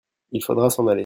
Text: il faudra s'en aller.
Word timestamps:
il 0.31 0.43
faudra 0.43 0.69
s'en 0.71 0.87
aller. 0.87 0.99